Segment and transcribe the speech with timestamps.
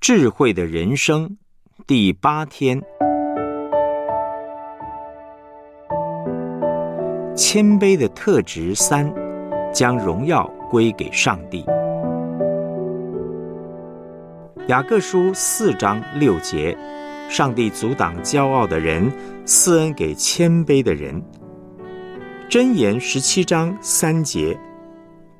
[0.00, 1.36] 智慧的人生
[1.86, 2.80] 第八天，
[7.36, 9.12] 谦卑的特质三，
[9.74, 11.62] 将荣耀归给上帝。
[14.68, 16.74] 雅各书四章六节，
[17.28, 19.12] 上帝阻挡骄傲的人，
[19.44, 21.22] 赐恩给谦卑的人。
[22.48, 24.58] 箴言十七章三节，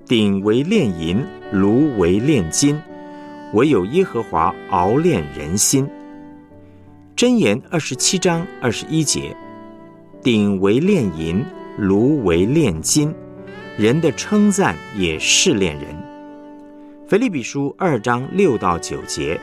[0.05, 2.79] 鼎为炼银，炉为炼金，
[3.53, 5.89] 唯有耶和华熬炼人心。
[7.17, 9.37] 箴言二十七章二十一节，
[10.23, 11.45] 鼎为炼银，
[11.77, 13.15] 炉为炼金，
[13.77, 15.87] 人的称赞也试炼人。
[17.09, 19.39] 腓立比书二章六到九节，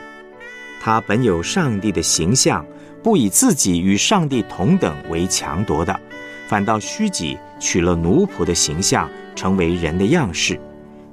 [0.80, 2.64] 他本有上帝的形象，
[3.02, 6.00] 不以自己与上帝同等为强夺的，
[6.48, 10.58] 反倒虚己，取了奴仆的形象，成为人的样式。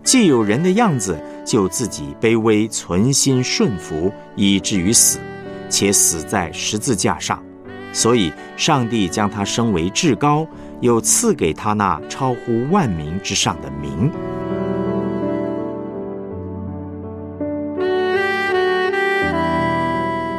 [0.01, 5.19] 既有人的样子，就自己卑微，存心顺服，以至于死，
[5.69, 7.41] 且死在十字架上。
[7.93, 10.45] 所以，上帝将他升为至高，
[10.81, 14.11] 又赐给他那超乎万民之上的名。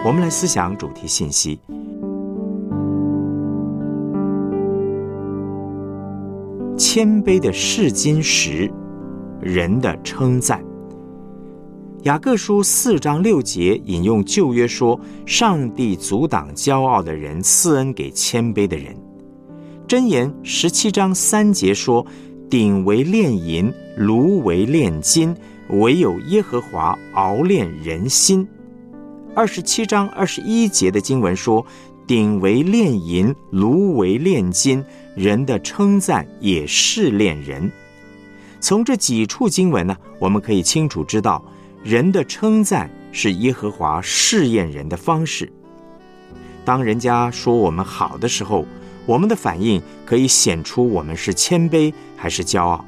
[0.05, 1.59] 我们来思想主题信息：
[6.77, 8.71] 谦卑的试金石，
[9.41, 10.66] 人的称赞。
[12.07, 18.97] 雅各书四章六节引用旧约说：“上帝阻挡骄傲的人，赐恩给谦卑的人。”
[19.89, 22.07] 箴言十七章三节说
[22.49, 25.35] ：“鼎为炼银，炉为炼金，
[25.71, 28.47] 唯有耶和华熬炼人心。”
[29.35, 31.67] 二十七章二十一节的经文说
[32.07, 34.85] ：“鼎为炼银，炉为炼金，
[35.17, 37.69] 人的称赞也是炼人。”
[38.63, 41.45] 从这几处经文呢，我们可以清楚知道，
[41.83, 45.51] 人的称赞是耶和华试验人的方式。
[46.65, 48.67] 当人家说我们好的时候，
[49.07, 52.85] 我们的反应可以显出我们是谦卑还是骄傲。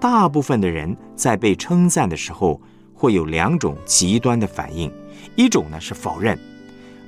[0.00, 2.60] 大部分的人在被称赞的时候，
[2.94, 4.92] 会有两种极端的反应。
[5.36, 6.36] 一种呢是否认，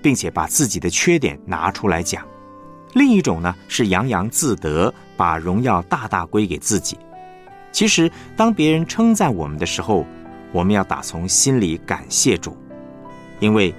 [0.00, 2.22] 并且把自己的缺点拿出来讲；
[2.94, 6.96] 另一种呢是洋洋自得，把荣耀大大归给自己。
[7.72, 10.06] 其实，当别人称赞我们的时候，
[10.52, 12.56] 我们要打从心里感谢主，
[13.40, 13.74] 因为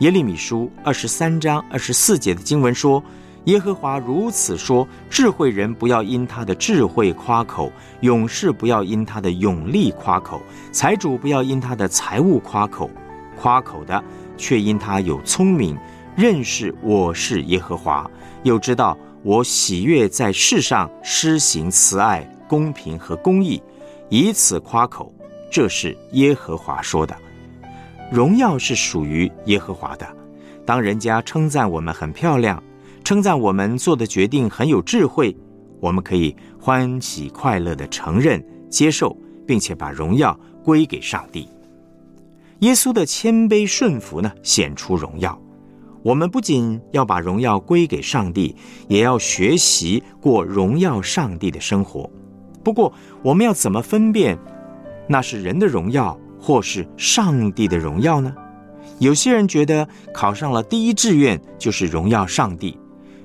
[0.00, 3.02] 耶利米书二十三章二十四节的经文说
[3.44, 10.40] ：“耶和华如此说：智慧人不要因他的智慧夸口，勇士不要因他的勇力夸口，
[10.72, 12.90] 财主不要因他的财物夸口。”
[13.38, 14.02] 夸口的，
[14.38, 15.76] 却因他有聪明，
[16.16, 18.10] 认识我是耶和华，
[18.44, 23.62] 又知道我喜悦在世上施行慈爱、公平和公义，
[24.08, 25.12] 以此夸口。
[25.56, 27.16] 这是耶和华说的。
[28.12, 30.06] 荣耀是属于耶和华的。
[30.66, 32.62] 当人家称赞我们很漂亮，
[33.02, 35.34] 称赞我们做的决定很有智慧，
[35.80, 39.16] 我们可以欢喜快乐的承认、接受，
[39.46, 41.48] 并且把荣耀归给上帝。
[42.58, 45.40] 耶稣的谦卑顺服呢，显出荣耀。
[46.02, 48.54] 我们不仅要把荣耀归给上帝，
[48.88, 52.10] 也要学习过荣耀上帝的生活。
[52.62, 54.36] 不过，我们要怎么分辨
[55.08, 58.34] 那是人的荣耀，或是上帝的荣耀呢？
[58.98, 62.78] 有些人觉得考上了第一志愿就是荣耀上帝，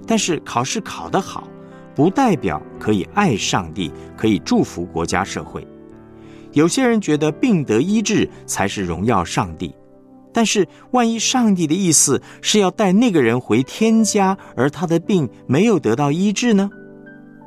[0.06, 1.47] 但是考试考得好，
[1.96, 5.66] 不代表可以爱上帝，可以祝福国家社会。
[6.52, 9.74] 有些人觉得病得医治才是荣耀上帝，
[10.34, 16.70] 但是万一上帝的意思是要带那个人回天家，而他的病没有得到医治呢？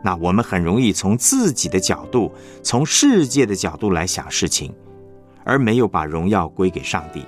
[0.07, 2.31] 那我们很容易从自己的角度、
[2.63, 4.71] 从世界的角度来想事情，
[5.45, 7.25] 而没有把荣耀归给上帝，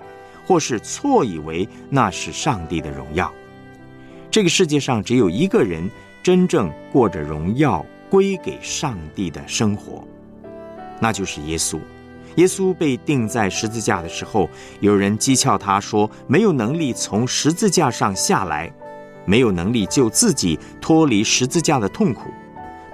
[0.47, 3.33] 或是错以为那是上帝的荣耀。
[4.31, 5.91] 这个世界上只有一个人
[6.23, 10.07] 真正过着荣耀归给上帝的生活。
[11.01, 11.81] 那就是耶稣。
[12.35, 14.51] 耶稣被钉在十字架的时候，
[14.81, 18.71] 有人讥诮他说：“没有能力从十字架上下来，
[19.25, 22.31] 没有能力救自己脱离十字架的痛苦。”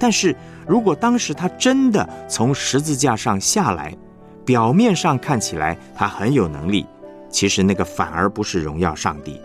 [0.02, 0.34] 但是
[0.66, 3.96] 如果当时他真的从十字架上下来，
[4.44, 6.84] 表面上看起来他很有能力，
[7.31, 9.40] 其实那个反而不是荣耀上帝。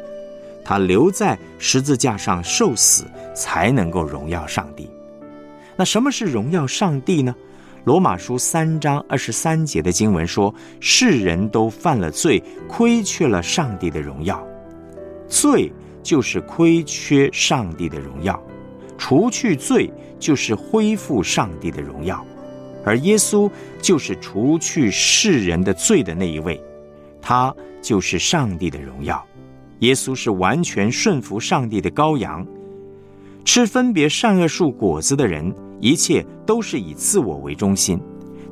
[0.65, 3.05] 他留在十字架上受死，
[3.35, 4.89] 才能够荣耀上帝。
[5.75, 7.35] 那什么是荣耀上帝呢？
[7.83, 10.51] 罗马书三章二十三节的经文说
[10.81, 14.43] ：“世人都犯了罪，亏缺了上帝的荣耀。
[15.27, 15.71] 罪
[16.01, 18.41] 就是亏缺上帝的荣耀，
[18.97, 22.25] 除去罪就是恢复上帝的荣耀。
[22.85, 23.49] 而耶稣
[23.81, 26.61] 就是除去世人的罪的那一位，
[27.21, 29.25] 他就是上帝的荣耀。
[29.79, 32.45] 耶稣是完全顺服上帝的羔羊。
[33.43, 37.99] 吃分别善恶树果子的人，一切都是以自我为中心。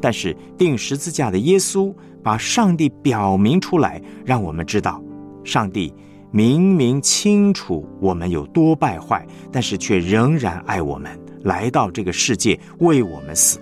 [0.01, 5.01] 但是钉十字架的耶稣，把上帝表明出来，让我们知道，
[5.43, 5.93] 上帝
[6.31, 13.57] 明明清楚我们有多败坏，但是却仍然爱我们，来到这个世界为我们死。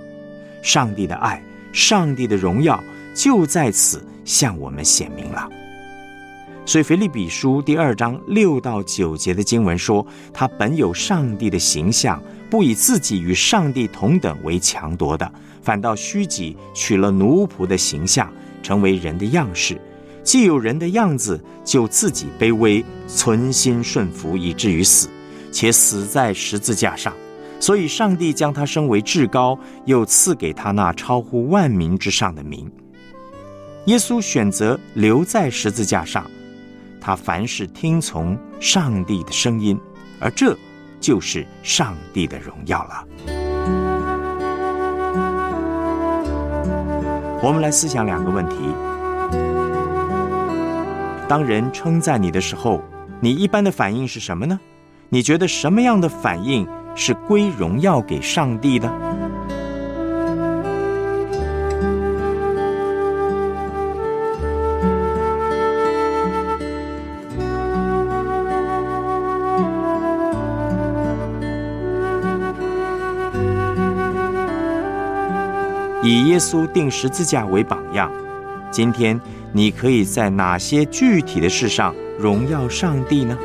[0.63, 2.83] 上帝的爱，上帝的荣耀，
[3.13, 5.47] 就在此向我们显明了。
[6.65, 15.29] 所以，腓立比书第二章六到九节的经文说：“他本有上帝的形象，不以自己与上帝同等为强夺的，
[15.61, 18.31] 反倒虚己，取了奴仆的形象，
[18.63, 19.77] 成为人的样式。
[20.23, 25.09] 既有人的样子，就自己卑微，存心顺服，以至于死，
[25.51, 27.13] 且死在十字架上。
[27.59, 32.69] 所以，上帝将他升为至高，又赐给他那超乎万民之上的名。
[33.85, 36.25] 耶稣选择留在十字架上。”
[36.99, 39.77] 他凡事听从上帝的声音，
[40.21, 40.57] 而这
[41.01, 43.05] 就是上帝的荣耀了。
[47.41, 48.55] 我们来思想两个问题：
[51.27, 52.81] 当人称赞你的时候，
[53.19, 54.57] 你一般的反应是什么呢？
[55.09, 58.91] 你觉得什么样的反应是归荣耀给上帝的？
[76.05, 78.11] 以耶稣定十字架为榜样，
[78.69, 79.19] 今天
[79.53, 83.37] 你可以在哪些具体的事上荣耀上帝呢？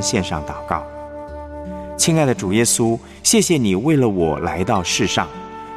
[0.00, 0.84] 献上祷告。
[1.96, 5.28] 亲爱的主耶稣，谢谢你为了我来到世上，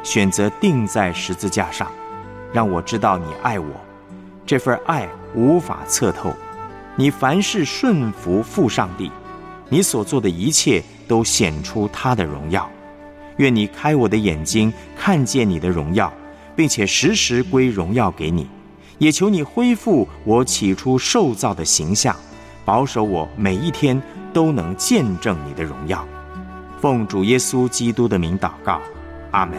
[0.03, 1.91] 选择钉在十字架上，
[2.53, 3.67] 让我知道你爱我。
[4.45, 6.33] 这份爱无法测透。
[6.95, 9.11] 你凡事顺服父上帝，
[9.67, 12.69] 你所做的一切都显出他的荣耀。
[13.37, 16.13] 愿你开我的眼睛，看见你的荣耀，
[16.55, 18.47] 并且时时归荣耀给你。
[18.99, 22.15] 也求你恢复我起初受造的形象，
[22.65, 24.01] 保守我每一天
[24.33, 26.05] 都能见证你的荣耀。
[26.79, 28.81] 奉主耶稣基督的名祷告，
[29.31, 29.57] 阿门。